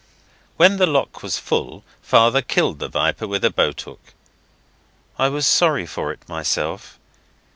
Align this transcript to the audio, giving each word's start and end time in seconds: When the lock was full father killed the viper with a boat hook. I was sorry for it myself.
When 0.57 0.77
the 0.77 0.87
lock 0.87 1.21
was 1.21 1.37
full 1.37 1.83
father 2.01 2.41
killed 2.41 2.79
the 2.79 2.87
viper 2.87 3.27
with 3.27 3.45
a 3.45 3.51
boat 3.51 3.79
hook. 3.81 4.15
I 5.19 5.29
was 5.29 5.45
sorry 5.45 5.85
for 5.85 6.11
it 6.11 6.27
myself. 6.27 6.97